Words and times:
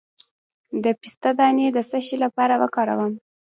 د 0.83 0.85
پسته 0.99 1.29
دانه 1.39 1.67
د 1.75 1.77
څه 1.89 1.99
لپاره 2.23 2.53
وکاروم؟ 2.61 3.13